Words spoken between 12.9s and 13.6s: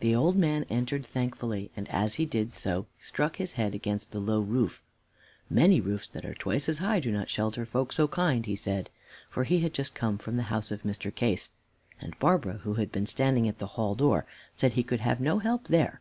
been standing at